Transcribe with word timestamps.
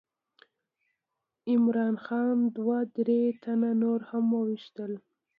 عمرا 1.51 1.87
خان 2.03 2.37
دوه 2.55 2.77
درې 2.97 3.21
تنه 3.43 3.69
نور 3.81 3.99
هم 4.09 4.25
وویشتل. 4.37 4.91